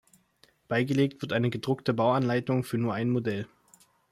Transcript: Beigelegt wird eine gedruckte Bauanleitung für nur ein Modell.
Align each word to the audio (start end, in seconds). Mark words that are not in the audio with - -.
Beigelegt 0.67 1.21
wird 1.21 1.31
eine 1.31 1.51
gedruckte 1.51 1.93
Bauanleitung 1.93 2.63
für 2.63 2.79
nur 2.79 2.95
ein 2.95 3.11
Modell. 3.11 3.47